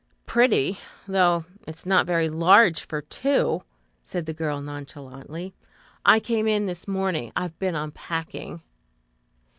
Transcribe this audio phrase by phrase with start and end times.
[0.25, 3.61] "Pretty, though it's not very large for two,"
[4.01, 5.53] said the girl nonchalantly.
[6.03, 7.31] "I came in this morning.
[7.35, 8.63] I've been unpacking."